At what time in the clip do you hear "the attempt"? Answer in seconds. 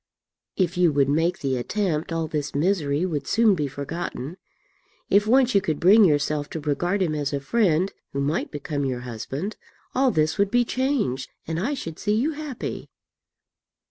1.41-2.11